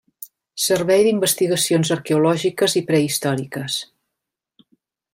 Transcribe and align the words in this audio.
Servei 0.67 1.03
d'Investigacions 1.07 1.93
Arqueològiques 1.97 2.77
i 2.81 2.83
Prehistòriques. 2.91 3.81